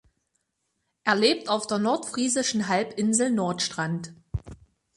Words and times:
Er 1.03 1.13
lebt 1.15 1.47
auf 1.47 1.67
der 1.67 1.77
nordfriesischen 1.77 2.67
Halbinsel 2.67 3.29
Nordstrand. 3.29 4.15